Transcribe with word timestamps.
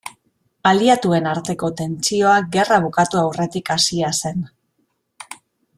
Aliatuen 0.69 1.27
arteko 1.33 1.69
tentsioa 1.81 2.33
gerra 2.57 2.81
bukatu 2.87 3.21
aurretik 3.25 3.73
hasia 3.77 4.11
zen. 4.23 4.45